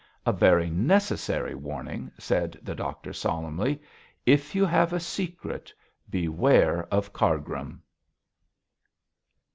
'A 0.25 0.33
very 0.33 0.67
necessary 0.67 1.53
warning,' 1.53 2.11
said 2.17 2.57
the 2.63 2.73
doctor, 2.73 3.13
solemnly. 3.13 3.79
'If 4.25 4.55
you 4.55 4.65
have 4.65 4.93
a 4.93 4.99
secret, 4.99 5.71
beware 6.09 6.87
of 6.89 7.13
Cargrim.' 7.13 7.83